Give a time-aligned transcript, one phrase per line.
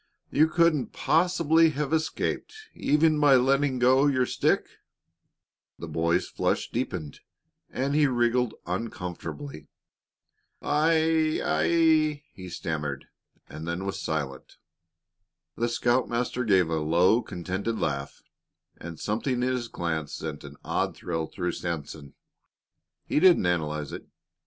[0.31, 4.65] "You couldn't possibly have escaped even by letting go your stick."
[5.77, 7.19] The boy's flush deepened,
[7.69, 9.67] and he wriggled uncomfortably.
[10.59, 13.09] "I I" he stammered,
[13.47, 14.57] and then was silent.
[15.55, 18.23] The scoutmaster gave a low, contented laugh,
[18.77, 22.15] and something in his glance sent an odd thrill through Sanson.
[23.05, 24.07] He didn't analyze it.